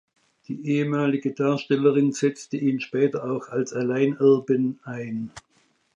[0.47, 5.29] Die ehemalige Darstellerin setzte ihn später auch als Alleinerben ein.